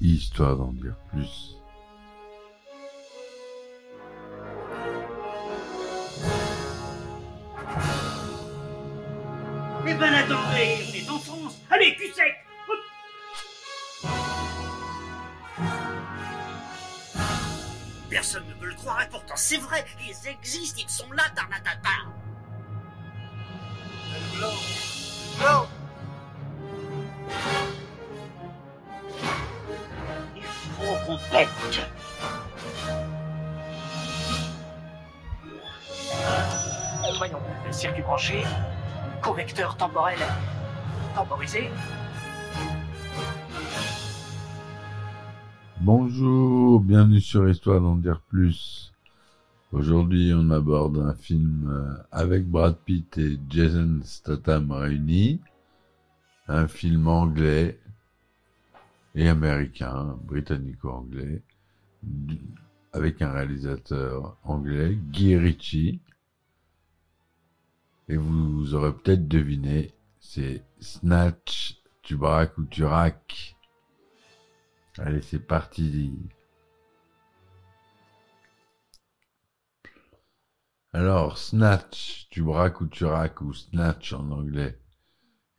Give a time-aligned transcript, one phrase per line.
[0.00, 1.56] histoire d'en dire plus.
[9.86, 12.34] Eh ben attendez, on est en France Allez, cul sec.
[18.08, 21.90] Personne ne veut le croire et pourtant c'est vrai, ils existent, ils sont là, Tarnatata
[37.20, 38.42] Voyons, circuit branché,
[39.20, 40.16] correcteur temporel
[41.14, 41.68] temporisé.
[45.82, 48.94] Bonjour, bienvenue sur Histoire d'en dire plus.
[49.70, 55.42] Aujourd'hui, on aborde un film euh, avec Brad Pitt et Jason Statham réunis.
[56.48, 57.78] Un film anglais
[59.14, 61.42] et américain, britannico-anglais,
[62.94, 66.00] avec un réalisateur anglais, Guy Ritchie.
[68.10, 73.54] Et vous aurez peut-être deviné, c'est Snatch, tu braques ou tu raques.
[74.98, 76.18] Allez, c'est parti.
[80.92, 84.80] Alors, Snatch, tu braques ou tu raques, ou Snatch en anglais,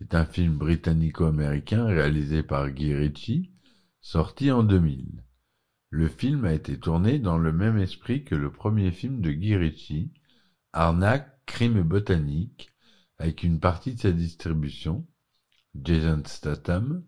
[0.02, 3.50] est un film britannico-américain réalisé par Guy Ritchie,
[4.02, 5.24] sorti en 2000.
[5.90, 9.56] Le film a été tourné dans le même esprit que le premier film de Guy
[9.56, 10.12] Ritchie,
[10.74, 12.72] Arnaque, crime botanique,
[13.18, 15.06] avec une partie de sa distribution,
[15.76, 17.04] Jason Statham,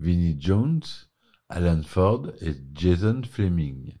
[0.00, 0.82] Vinnie Jones,
[1.48, 3.96] Alan Ford et Jason Fleming.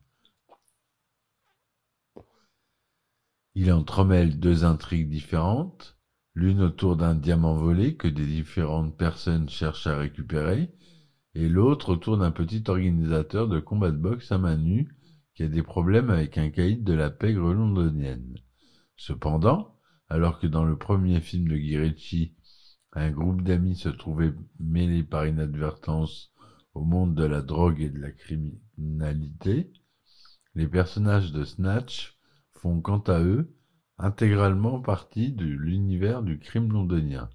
[3.54, 5.96] Il entremêle deux intrigues différentes,
[6.34, 10.74] l'une autour d'un diamant volé que des différentes personnes cherchent à récupérer,
[11.34, 14.92] et l'autre autour d'un petit organisateur de combat de boxe à main nue
[15.34, 18.34] qui a des problèmes avec un caïd de la pègre londonienne.
[18.96, 19.73] Cependant,
[20.08, 22.34] alors que dans le premier film de Guy
[22.92, 26.32] un groupe d'amis se trouvait mêlé par inadvertance
[26.74, 29.72] au monde de la drogue et de la criminalité,
[30.54, 32.16] les personnages de Snatch
[32.52, 33.52] font quant à eux
[33.98, 37.28] intégralement partie de l'univers du crime londonien.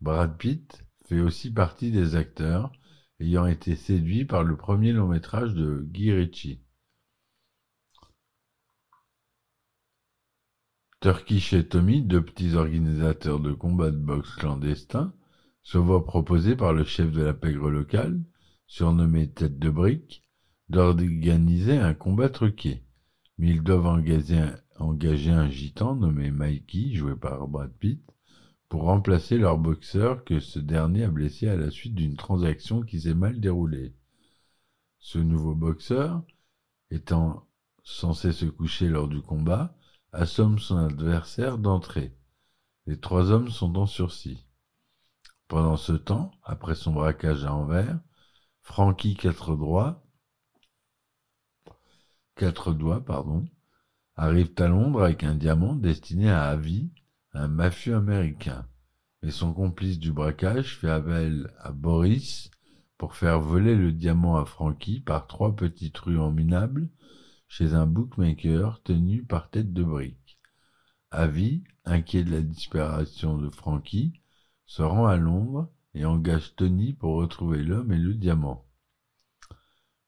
[0.00, 2.72] Brad Pitt fait aussi partie des acteurs
[3.20, 6.60] ayant été séduits par le premier long métrage de Guy Ritchie.
[11.08, 15.14] Turkish et Tommy, deux petits organisateurs de combats de boxe clandestins,
[15.62, 18.20] se voient proposer par le chef de la pègre locale,
[18.66, 20.22] surnommé Tête de Brique,
[20.68, 22.82] d'organiser un combat truqué.
[23.38, 28.02] Mais ils doivent engager un, engager un gitan nommé Mikey, joué par Brad Pitt,
[28.68, 33.00] pour remplacer leur boxeur que ce dernier a blessé à la suite d'une transaction qui
[33.00, 33.94] s'est mal déroulée.
[34.98, 36.22] Ce nouveau boxeur,
[36.90, 37.48] étant
[37.82, 39.74] censé se coucher lors du combat,
[40.12, 42.16] assomme son adversaire d'entrée.
[42.86, 44.46] Les trois hommes sont en sursis.
[45.48, 47.98] Pendant ce temps, après son braquage à Anvers,
[48.62, 50.02] Frankie quatre doigts,
[52.34, 53.46] quatre doigts, pardon,
[54.16, 56.90] arrive à Londres avec un diamant destiné à Avi,
[57.32, 58.66] un mafieux américain.
[59.22, 62.50] Mais son complice du braquage fait appel à Boris
[62.96, 66.88] pour faire voler le diamant à Frankie par trois petits truands minables
[67.48, 70.38] chez un bookmaker tenu par tête de brique.
[71.10, 74.12] Avi, inquiet de la disparition de Frankie,
[74.66, 78.66] se rend à Londres et engage Tony pour retrouver l'homme et le diamant.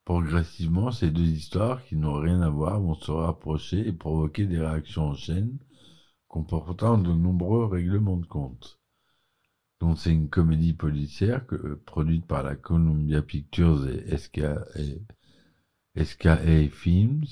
[0.05, 4.61] Progressivement, ces deux histoires qui n'ont rien à voir vont se rapprocher et provoquer des
[4.61, 5.59] réactions en chaîne
[6.29, 8.79] comportant de nombreux règlements de compte.
[9.81, 11.45] Donc c'est une comédie policière
[11.87, 14.43] produite par la Columbia Pictures et SK
[16.05, 17.27] SKA Films.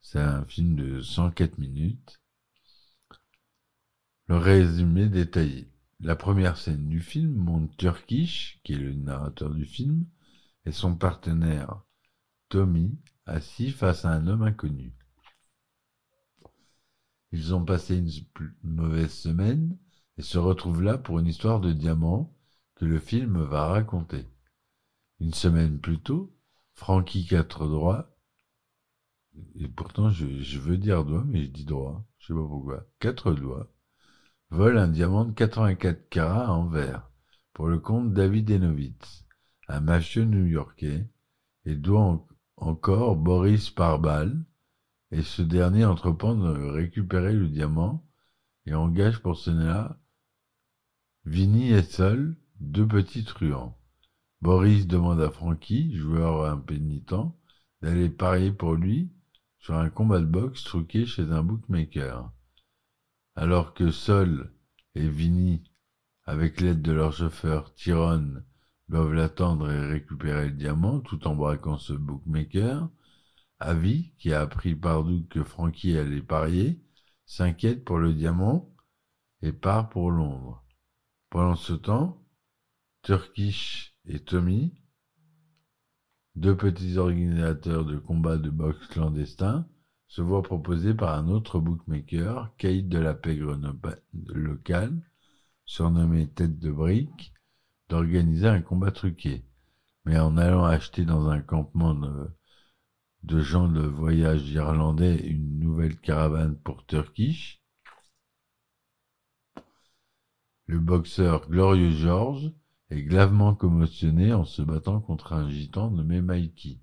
[0.00, 2.20] C'est un film de 104 minutes.
[4.26, 5.68] Le résumé détaillé.
[6.00, 10.04] La première scène du film montre Turkish, qui est le narrateur du film,
[10.66, 11.82] et son partenaire
[12.48, 14.92] Tommy assis face à un homme inconnu.
[17.32, 18.10] Ils ont passé une
[18.62, 19.78] mauvaise semaine
[20.18, 22.34] et se retrouvent là pour une histoire de diamant
[22.74, 24.26] que le film va raconter.
[25.20, 26.34] Une semaine plus tôt,
[26.74, 28.10] Frankie quatre droits,
[29.56, 33.32] et pourtant je, veux dire doigt, mais je dis droit, je sais pas pourquoi, quatre
[33.32, 33.72] doigts,
[34.50, 37.10] vole un diamant de 84 carats en verre
[37.54, 39.24] pour le compte David Enovitz,
[39.68, 41.08] un mafieux new-yorkais,
[41.64, 44.44] et doit en- encore Boris Parbal,
[45.12, 48.06] et ce dernier entreprend de récupérer le diamant
[48.66, 49.98] et engage pour cela
[51.24, 53.79] Vinny et seul deux petits truands.
[54.42, 57.34] Boris demande à Frankie, joueur impénitent,
[57.82, 59.10] d'aller parier pour lui
[59.58, 62.32] sur un combat de boxe truqué chez un bookmaker.
[63.36, 64.52] Alors que Sol
[64.94, 65.62] et Vinny,
[66.24, 68.44] avec l'aide de leur chauffeur Tyrone,
[68.88, 72.88] doivent l'attendre et récupérer le diamant tout en braquant ce bookmaker,
[73.58, 76.80] Avi, qui a appris par doute que Frankie allait parier,
[77.26, 78.74] s'inquiète pour le diamant
[79.42, 80.64] et part pour Londres.
[81.28, 82.24] Pendant ce temps,
[83.02, 84.74] Turkish et Tommy,
[86.34, 89.68] deux petits organisateurs de combats de boxe clandestins,
[90.08, 93.56] se voient proposer par un autre bookmaker, Kate de la pègre
[94.12, 95.00] locale,
[95.64, 97.32] surnommé Tête de Brique,
[97.88, 99.44] d'organiser un combat truqué.
[100.04, 102.30] Mais en allant acheter dans un campement de,
[103.22, 107.62] de gens de voyage irlandais une nouvelle caravane pour Turkish,
[110.66, 112.52] le boxeur Glorieux George
[112.90, 116.80] est gravement commotionné en se battant contre un gitan nommé Mikey.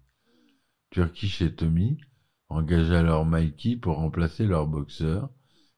[0.89, 1.99] Turkish et Tommy
[2.47, 5.29] engagent alors Mikey pour remplacer leur boxeur,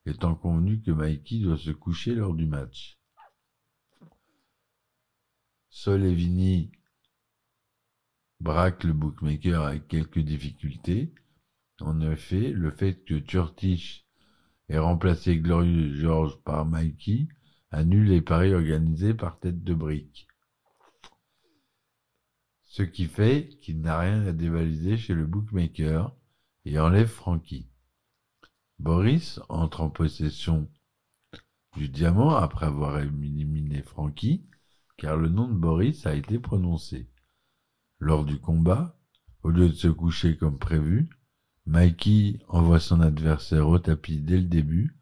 [0.05, 2.99] étant convenu que Mikey doit se coucher lors du match.
[5.69, 6.71] Sol et Vinny
[8.39, 11.13] braquent le bookmaker avec quelques difficultés.
[11.81, 14.05] En effet, le fait que Turkish
[14.67, 17.27] ait remplacé Glorieux George par Mikey
[17.71, 20.27] annule les paris organisés par tête de brique.
[22.65, 26.15] Ce qui fait qu'il n'a rien à dévaliser chez le bookmaker
[26.65, 27.69] et enlève Frankie.
[28.77, 30.69] Boris entre en possession
[31.75, 34.45] du diamant après avoir éliminé Frankie,
[34.97, 37.09] car le nom de Boris a été prononcé.
[37.99, 38.97] Lors du combat,
[39.43, 41.09] au lieu de se coucher comme prévu,
[41.65, 44.98] Mikey envoie son adversaire au tapis dès le début,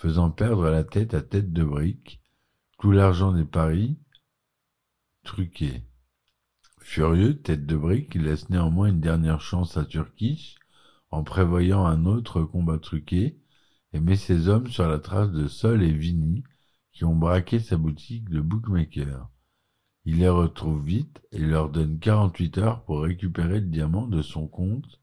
[0.00, 2.22] faisant perdre la tête à tête de brique,
[2.78, 3.98] tout l'argent des paris
[5.24, 5.84] truqués.
[6.78, 10.56] Furieux, tête de brique, laisse néanmoins une dernière chance à Turkish
[11.10, 13.38] en prévoyant un autre combat truqué
[13.92, 16.44] et met ses hommes sur la trace de Sol et Vinny
[16.92, 19.28] qui ont braqué sa boutique de bookmaker.
[20.06, 24.48] Il les retrouve vite et leur donne 48 heures pour récupérer le diamant de son
[24.48, 24.98] compte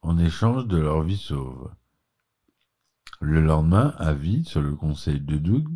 [0.00, 1.70] en échange de leur vie sauve.
[3.20, 5.66] Le lendemain, Avi, sur le conseil de Doug,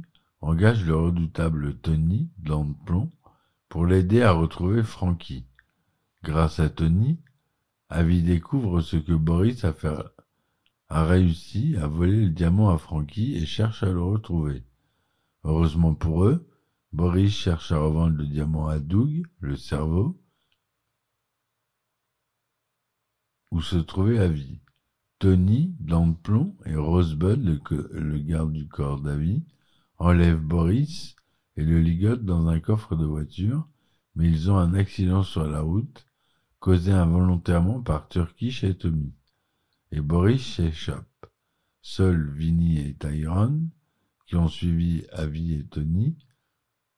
[0.40, 2.30] engage le redoutable Tony,
[2.84, 3.10] plomb,
[3.68, 5.44] pour l'aider à retrouver Frankie.
[6.22, 7.18] Grâce à Tony,
[7.88, 9.74] Avi découvre ce que Boris a,
[10.88, 14.62] a réussi à voler le diamant à Frankie et cherche à le retrouver.
[15.42, 16.48] Heureusement pour eux,
[16.92, 20.16] Boris cherche à revendre le diamant à Doug, le cerveau,
[23.50, 24.60] où se trouvait Avi.
[25.22, 25.72] Tony,
[26.24, 29.44] plomb, et Rosebud, le, garde du corps d'Avi,
[29.98, 31.14] enlèvent Boris
[31.56, 33.68] et le ligotent dans un coffre de voiture,
[34.16, 36.08] mais ils ont un accident sur la route,
[36.58, 39.14] causé involontairement par Turkish et Tommy.
[39.92, 41.06] Et Boris s'échappe.
[41.82, 43.70] Seuls Vinny et Tyrone,
[44.26, 46.16] qui ont suivi Avi et Tony,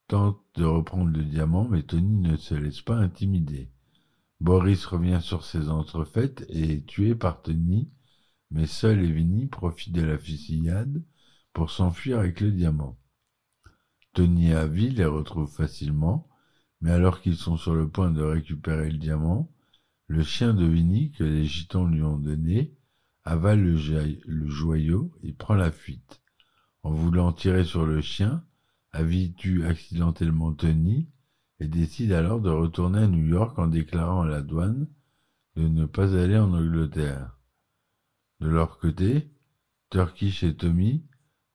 [0.09, 3.70] tentent de reprendre le diamant, mais Tony ne se laisse pas intimider.
[4.41, 7.91] Boris revient sur ses entrefaites et est tué par Tony,
[8.55, 11.03] mais seul et Vinny profitent de la fusillade
[11.53, 12.97] pour s'enfuir avec le diamant.
[14.12, 16.29] Tony et Avi les retrouvent facilement,
[16.81, 19.51] mais alors qu'ils sont sur le point de récupérer le diamant,
[20.06, 22.73] le chien de Vinny que les gitans lui ont donné
[23.25, 26.23] avale le, le joyau et prend la fuite.
[26.84, 28.44] En voulant tirer sur le chien,
[28.93, 31.08] Avi tue accidentellement Tony
[31.58, 34.87] et décide alors de retourner à New York en déclarant à la douane
[35.56, 37.37] de ne pas aller en Angleterre.
[38.41, 39.31] De leur côté,
[39.91, 41.05] Turkish et Tommy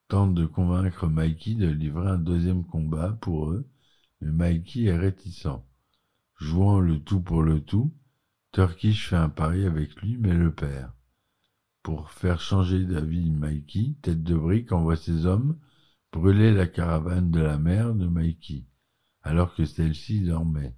[0.08, 3.68] tentent de convaincre Mikey de livrer un deuxième combat pour eux,
[4.20, 5.60] mais Mikey est réticent.
[6.36, 7.94] Jouant le tout pour le tout,
[8.52, 10.90] Turkish fait un pari avec lui mais le perd.
[11.82, 15.58] Pour faire changer d'avis Mikey, Tête de Brique envoie ses hommes
[16.12, 18.64] brûler la caravane de la mère de Mikey,
[19.22, 20.74] alors que celle-ci dormait.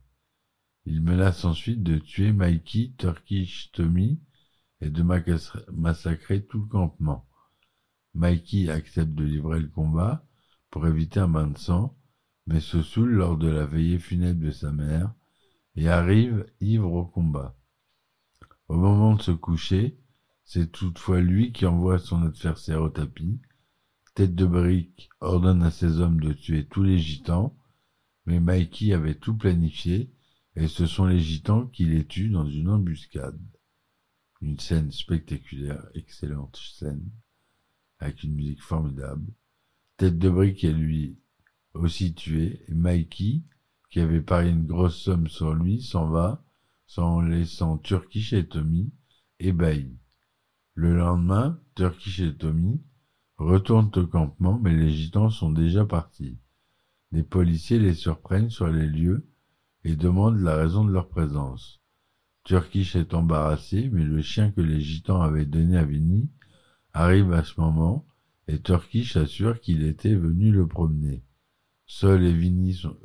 [0.85, 4.21] Il menace ensuite de tuer Mikey, Turkish Tommy
[4.83, 5.05] et de
[5.73, 7.25] massacrer tout le campement.
[8.15, 10.27] Mikey accepte de livrer le combat
[10.71, 11.97] pour éviter un bain de sang,
[12.49, 15.15] mais se saoule lors de la veillée funèbre de sa mère
[15.77, 17.57] et arrive ivre au combat.
[18.67, 20.01] Au moment de se coucher,
[20.45, 23.41] c'est toutefois lui qui envoie son adversaire au tapis.
[24.17, 27.57] Tête de brique ordonne à ses hommes de tuer tous les gitans,
[28.27, 30.13] mais Mikey avait tout planifié
[30.57, 33.39] et ce sont les gitans qui les tuent dans une embuscade.
[34.43, 37.09] Une scène spectaculaire, excellente scène
[38.01, 39.33] avec une musique formidable.
[39.97, 41.21] Tête de brique est lui
[41.75, 43.43] aussi tué, et Mikey,
[43.89, 46.45] qui avait parié une grosse somme sur lui, s'en va,
[46.89, 48.93] sans laissant Turkish et Tommy
[49.39, 49.97] ébahis.
[50.75, 52.83] Le lendemain, Turkish et Tommy
[53.37, 56.39] retournent au campement, mais les gitans sont déjà partis.
[57.13, 59.29] Les policiers les surprennent sur les lieux
[59.85, 61.82] et demandent la raison de leur présence.
[62.45, 66.29] Turkish est embarrassé, mais le chien que les gitans avaient donné à Vinny
[66.93, 68.07] arrive à ce moment
[68.49, 71.23] et Turkish assure qu'il était venu le promener.
[71.87, 72.97] Seul et Vinny sont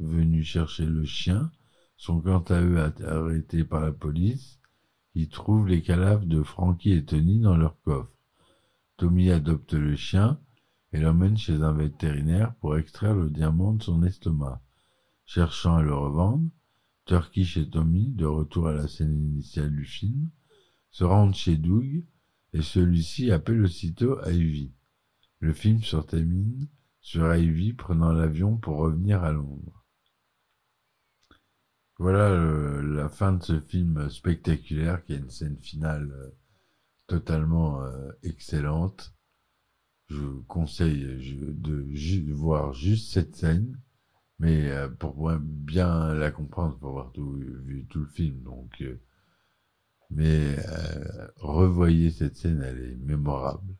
[0.00, 1.50] venus chercher le chien,
[1.96, 4.58] sont quant à eux arrêtés par la police.
[5.14, 8.16] Ils trouvent les cadavres de Frankie et Tony dans leur coffre.
[8.96, 10.40] Tommy adopte le chien
[10.92, 14.60] et l'emmène chez un vétérinaire pour extraire le diamant de son estomac.
[15.24, 16.48] Cherchant à le revendre,
[17.04, 20.30] Turkish et Tommy, de retour à la scène initiale du film,
[20.90, 22.04] se rendent chez Doug
[22.52, 24.72] et celui-ci appelle aussitôt Ivy.
[25.40, 26.68] Le film se termine
[27.00, 29.82] sur Ivy prenant l'avion pour revenir à Londres.
[31.98, 36.30] Voilà euh, la fin de ce film spectaculaire qui a une scène finale euh,
[37.06, 39.14] totalement euh, excellente.
[40.08, 43.80] Je vous conseille de, voir juste cette scène,
[44.42, 47.32] mais pour bien la comprendre, pour avoir tout,
[47.64, 48.42] vu tout le film.
[48.42, 48.82] Donc,
[50.10, 50.56] mais
[51.36, 53.74] revoyez cette scène, elle est mémorable.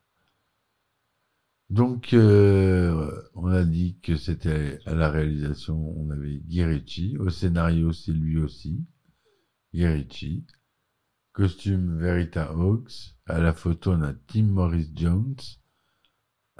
[1.69, 7.91] Donc, euh, on a dit que c'était à la réalisation, on avait Guy Au scénario,
[7.91, 8.85] c'est lui aussi,
[9.73, 10.45] Guy
[11.33, 13.15] Costume Verita Hawks.
[13.25, 15.35] À la photo, on a Tim Morris Jones.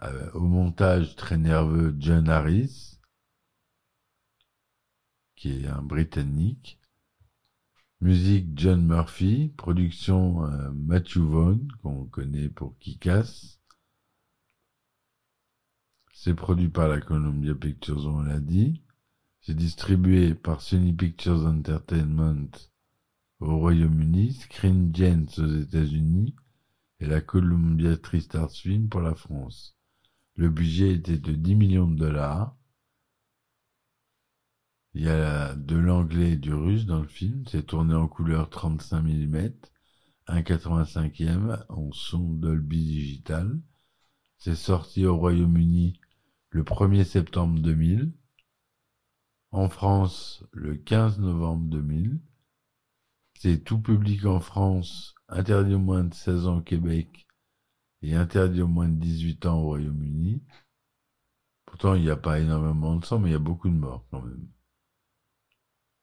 [0.01, 3.00] Euh, au montage, très nerveux, John Harris,
[5.44, 6.80] qui est un Britannique.
[8.00, 9.52] Musique, John Murphy.
[9.58, 13.58] Production, euh, Matthew Vaughn, qu'on connaît pour Kikas.
[16.14, 18.84] C'est produit par la Columbia Pictures, on l'a dit.
[19.42, 22.48] C'est distribué par Sony Pictures Entertainment
[23.42, 26.36] au Royaume-Uni, Screen Gems aux États-Unis
[27.02, 29.76] et la Columbia TriStar Film pour la France.
[30.36, 32.56] Le budget était de 10 millions de dollars.
[34.94, 37.44] Il y a de l'anglais et du russe dans le film.
[37.48, 39.50] C'est tourné en couleur 35 mm,
[40.28, 43.60] 1,85e en son Dolby Digital.
[44.38, 46.00] C'est sorti au Royaume-Uni
[46.54, 48.14] le 1er septembre 2000,
[49.52, 52.20] en France le 15 novembre 2000,
[53.40, 57.28] c'est tout public en France, interdit au moins de 16 ans au Québec
[58.04, 60.44] et interdit au moins de 18 ans au Royaume-Uni.
[61.66, 64.06] Pourtant, il n'y a pas énormément de sang, mais il y a beaucoup de morts
[64.12, 64.48] quand même.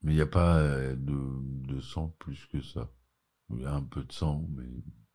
[0.02, 2.90] Mais il n'y a pas euh, de, de, sang plus que ça.
[3.50, 4.68] Il y a un peu de sang, mais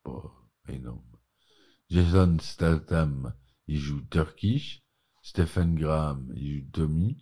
[0.03, 0.31] pas
[0.67, 1.01] énorme.
[1.89, 3.33] Jason Statham,
[3.67, 4.83] il joue Turkish.
[5.21, 7.17] Stephen Graham, il joue Tommy.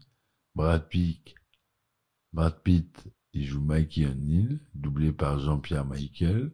[0.56, 1.34] Brad Pitt,
[2.32, 6.52] Brad Pitt, il joue Mikey O'Neill, doublé par Jean-Pierre Michael.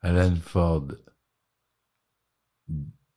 [0.00, 0.88] Alan Ford,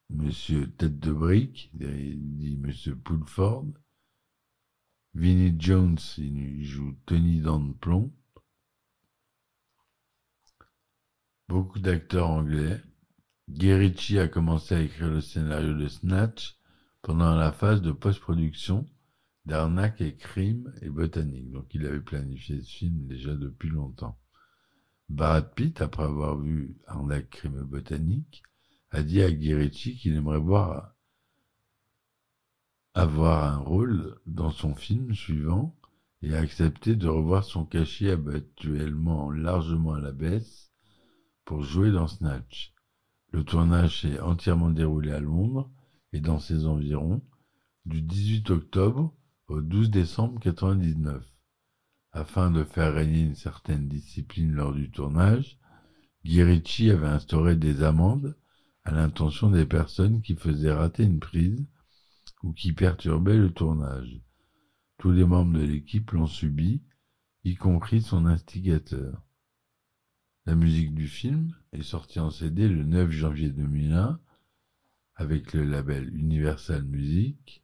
[0.09, 3.67] Monsieur Tête de Brique, dit Monsieur Poulford.
[5.15, 8.11] Vinnie Jones, il joue Tony Dans Plomb.
[11.47, 12.81] Beaucoup d'acteurs anglais.
[13.47, 16.57] Guy a commencé à écrire le scénario de Snatch
[17.01, 18.85] pendant la phase de post-production
[19.45, 21.49] d'Arnaque et Crime et Botanique.
[21.49, 24.19] Donc il avait planifié ce film déjà depuis longtemps.
[25.07, 28.43] Brad Pitt, après avoir vu Arnaque, Crime et Botanique,
[28.91, 30.94] a dit à Guy qu'il aimerait voir
[32.95, 35.75] avoir un rôle dans son film suivant
[36.21, 40.71] et a accepté de revoir son cachet habituellement largement à la baisse
[41.43, 42.73] pour jouer dans Snatch.
[43.31, 45.69] Le tournage s'est entièrement déroulé à Londres
[46.13, 47.21] et dans ses environs,
[47.85, 49.13] du 18 octobre
[49.49, 51.29] au 12 décembre 1999.
[52.13, 55.59] Afin de faire régner une certaine discipline lors du tournage,
[56.23, 58.37] Guy avait instauré des amendes
[58.85, 61.67] à l'intention des personnes qui faisaient rater une prise
[62.45, 64.21] ou qui perturbaient le tournage.
[64.97, 66.81] Tous les membres de l'équipe l'ont subi,
[67.43, 69.21] y compris son instigateur.
[70.45, 74.19] La musique du film est sortie en CD le 9 janvier 2001
[75.15, 77.63] avec le label Universal Music.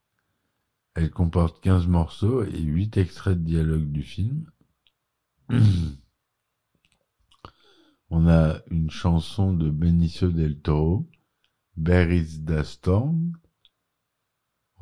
[0.95, 4.49] Elle comporte 15 morceaux et 8 extraits de dialogue du film.
[8.09, 11.07] On a une chanson de Benicio del Toro,
[11.77, 13.33] da Storm.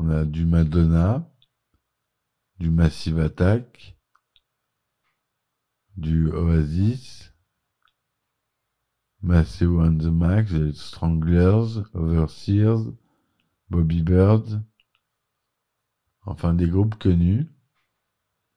[0.02, 1.30] On a du Madonna,
[2.58, 3.98] du Massive Attack,
[5.98, 7.34] du Oasis,
[9.22, 12.94] Matthew and the Max, Stranglers, Overseers,
[13.70, 14.64] Bobby Bird,
[16.22, 17.50] enfin des groupes connus.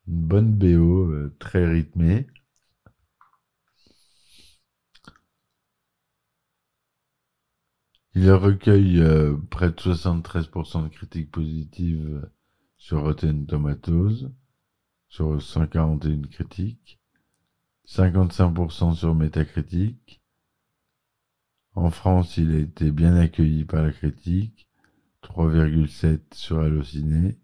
[0.07, 2.29] Une bonne BO, euh, très rythmée.
[8.15, 12.29] Il recueille euh, près de 73% de critiques positives
[12.77, 14.31] sur Rotten Tomatoes,
[15.09, 17.01] sur 141 critiques,
[17.89, 20.21] 55% sur Metacritic.
[21.75, 24.69] En France, il a été bien accueilli par la critique,
[25.23, 27.39] 3,7 sur Allociné.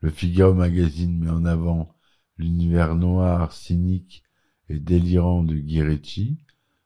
[0.00, 1.94] Le Figaro Magazine met en avant
[2.36, 4.24] l'univers noir, cynique
[4.68, 6.36] et délirant de Guy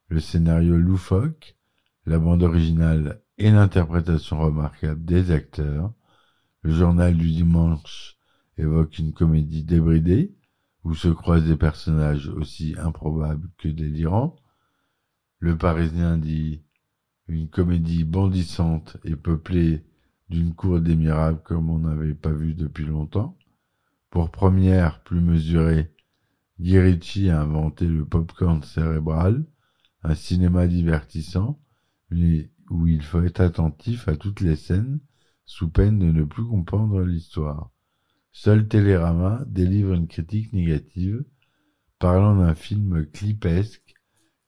[0.09, 1.57] le scénario loufoque,
[2.11, 5.93] la bande originale et l'interprétation remarquable des acteurs.
[6.63, 8.17] Le journal du dimanche
[8.59, 10.35] évoque une comédie débridée,
[10.83, 14.35] où se croisent des personnages aussi improbables que délirants.
[15.39, 16.65] Le Parisien dit
[17.29, 19.85] une comédie bondissante et peuplée
[20.31, 23.39] d'une cour des miracles comme on n'avait pas vu depuis longtemps.
[24.11, 25.95] Pour première, plus mesurée,
[26.59, 29.45] Guy a inventé le popcorn cérébral,
[30.03, 31.61] un cinéma divertissant,
[32.13, 35.01] où il faut être attentif à toutes les scènes,
[35.45, 37.71] sous peine de ne plus comprendre l'histoire.
[38.33, 41.25] Seul Télérama délivre une critique négative,
[41.99, 43.95] parlant d'un film clipesque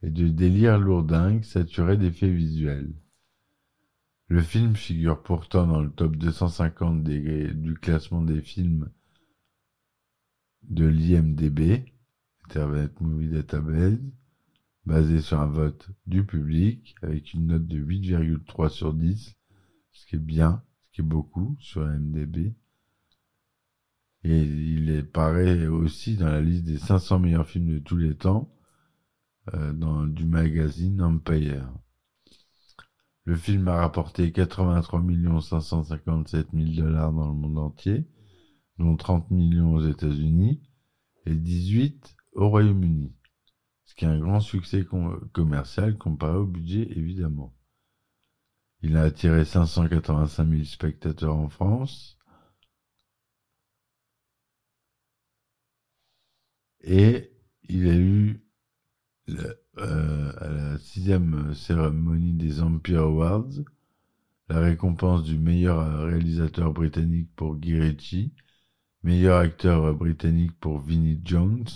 [0.02, 2.92] et de délire lourdingue saturé d'effets visuels.
[4.28, 8.90] Le film figure pourtant dans le top 250 du classement des films
[10.62, 11.85] de l'IMDB,
[12.45, 13.99] Internet Movie Database,
[14.85, 19.37] basé sur un vote du public avec une note de 8,3 sur 10,
[19.93, 22.55] ce qui est bien, ce qui est beaucoup sur IMDB.
[24.25, 28.17] Et il est pareil aussi dans la liste des 500 meilleurs films de tous les
[28.17, 28.53] temps
[29.55, 31.69] euh, dans, du magazine Empire.
[33.25, 35.03] Le film a rapporté 83
[35.41, 38.07] 557 000 dollars dans le monde entier,
[38.79, 40.61] dont 30 millions aux États-Unis
[41.27, 43.12] et 18 au Royaume-Uni,
[43.92, 44.87] ce qui est un grand succès
[45.33, 47.55] commercial comparé au budget évidemment.
[48.81, 52.16] Il a attiré 585 000 spectateurs en France
[56.83, 57.33] et
[57.68, 58.42] il a eu
[59.28, 63.52] euh, à la sixième cérémonie des Empire Awards,
[64.48, 68.33] la récompense du meilleur réalisateur britannique pour Guy Ritchie,
[69.02, 71.68] meilleur acteur britannique pour Vinnie Jones,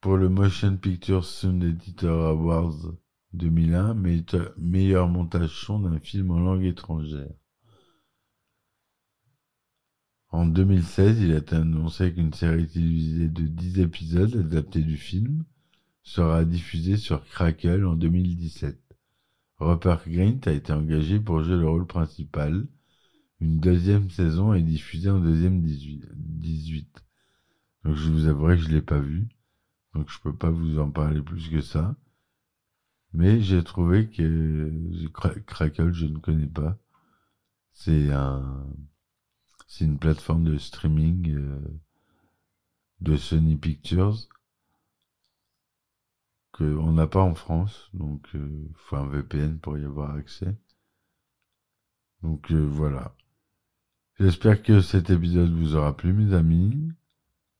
[0.00, 2.92] pour le Motion Picture Sound Editor Awards
[3.32, 3.96] 2001,
[4.56, 7.32] meilleur montage son d'un film en langue étrangère.
[10.30, 15.44] En 2016, il a annoncé qu'une série télévisée de 10 épisodes adaptés du film
[16.04, 18.78] sera diffusée sur Crackle en 2017.
[19.58, 22.68] Rupert Grint a été engagé pour jouer le rôle principal.
[23.40, 27.04] Une deuxième saison est diffusée en deuxième 18.
[27.84, 29.26] Donc je vous avouerai que je l'ai pas vu.
[29.98, 31.96] Donc je peux pas vous en parler plus que ça.
[33.12, 34.72] Mais j'ai trouvé que
[35.44, 36.78] Crackle, je ne connais pas.
[37.72, 38.64] C'est un
[39.66, 41.80] c'est une plateforme de streaming euh,
[43.00, 44.28] de Sony Pictures
[46.52, 50.56] qu'on n'a pas en France, donc il euh, faut un VPN pour y avoir accès.
[52.22, 53.16] Donc euh, voilà.
[54.20, 56.92] J'espère que cet épisode vous aura plu, mes amis.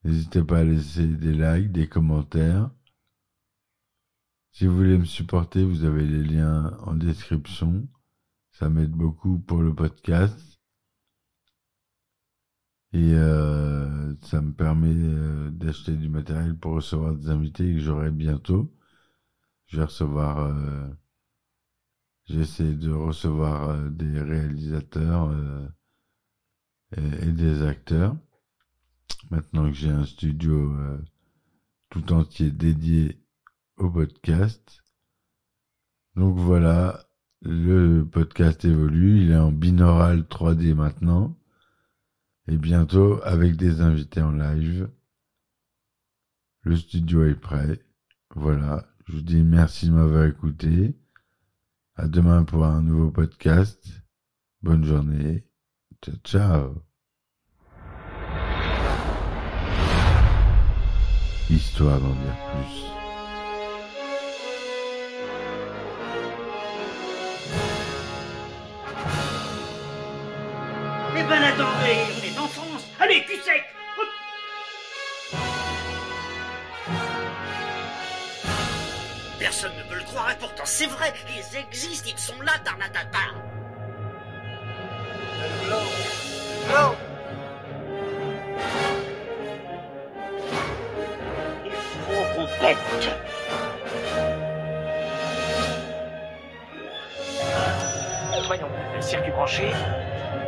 [0.05, 2.71] N'hésitez pas à laisser des likes, des commentaires.
[4.53, 7.89] Si vous voulez me supporter, vous avez les liens en description.
[8.53, 10.59] Ça m'aide beaucoup pour le podcast.
[12.93, 18.11] Et euh, ça me permet euh, d'acheter du matériel pour recevoir des invités que j'aurai
[18.11, 18.75] bientôt.
[19.67, 20.89] Je vais recevoir, euh,
[22.25, 25.33] j'essaie de recevoir euh, des réalisateurs
[26.97, 28.17] et, et, des acteurs.
[29.31, 30.75] Maintenant que j'ai un studio
[31.91, 33.21] tout entier dédié
[33.77, 34.83] au podcast.
[36.17, 37.09] Donc voilà,
[37.43, 41.39] le podcast évolue, il est en binaural 3D maintenant
[42.49, 44.91] et bientôt avec des invités en live.
[46.63, 47.81] Le studio est prêt.
[48.35, 50.97] Voilà, je vous dis merci de m'avoir écouté.
[51.95, 53.87] À demain pour un nouveau podcast.
[54.63, 55.45] Bonne journée.
[56.03, 56.88] Ciao, ciao.
[61.51, 62.85] Histoire d'en dire plus.
[71.17, 72.19] Eh ben attendez
[73.01, 73.65] Allez, cul sec.
[79.39, 83.19] Personne ne peut le croire et pourtant c'est vrai, ils existent, ils sont là, Tarnatata
[85.69, 85.77] L'eau,
[86.69, 87.08] l'eau,
[92.61, 92.77] Net.
[98.47, 98.67] Voyons,
[99.01, 99.71] circuit branché,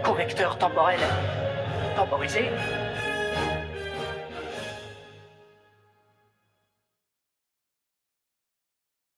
[0.02, 0.98] correcteur temporel
[1.94, 2.50] temporisé,